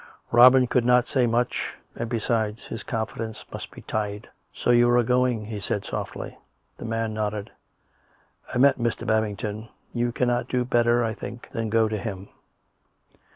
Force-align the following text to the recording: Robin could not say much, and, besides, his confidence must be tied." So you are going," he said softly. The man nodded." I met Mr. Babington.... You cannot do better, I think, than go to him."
Robin 0.31 0.65
could 0.65 0.83
not 0.83 1.05
say 1.07 1.27
much, 1.27 1.75
and, 1.95 2.09
besides, 2.09 2.65
his 2.65 2.81
confidence 2.81 3.45
must 3.53 3.69
be 3.69 3.83
tied." 3.83 4.29
So 4.51 4.71
you 4.71 4.89
are 4.89 5.03
going," 5.03 5.45
he 5.45 5.59
said 5.59 5.85
softly. 5.85 6.39
The 6.77 6.85
man 6.85 7.13
nodded." 7.13 7.51
I 8.51 8.57
met 8.57 8.79
Mr. 8.79 9.05
Babington.... 9.05 9.69
You 9.93 10.11
cannot 10.11 10.47
do 10.49 10.65
better, 10.65 11.05
I 11.05 11.13
think, 11.13 11.51
than 11.51 11.69
go 11.69 11.87
to 11.87 11.99
him." 11.99 12.29